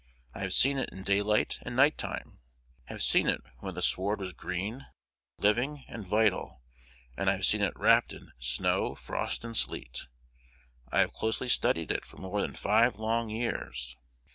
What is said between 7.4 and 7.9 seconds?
seen it